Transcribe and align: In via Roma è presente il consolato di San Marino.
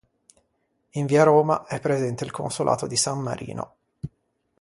In 0.93 1.05
via 1.05 1.21
Roma 1.21 1.67
è 1.67 1.79
presente 1.79 2.23
il 2.23 2.31
consolato 2.31 2.87
di 2.87 2.95
San 2.97 3.19
Marino. 3.19 3.75